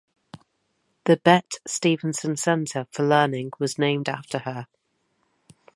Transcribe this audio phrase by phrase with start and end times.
[1.03, 4.65] The "Bette Stephenson Centre for Learning" was named after her.